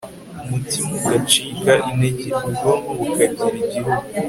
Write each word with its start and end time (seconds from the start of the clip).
umutima 0.43 0.89
ugacika 0.99 1.71
intege 1.89 2.27
ubwonko 2.47 2.89
bukagira 2.99 3.45
igihu 3.63 3.93